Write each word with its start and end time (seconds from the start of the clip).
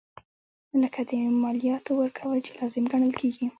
لکه 0.81 1.01
د 1.09 1.11
مالیاتو 1.41 1.91
ورکول 2.01 2.37
چې 2.45 2.51
لازم 2.59 2.83
ګڼل 2.91 3.13
کیږي. 3.21 3.45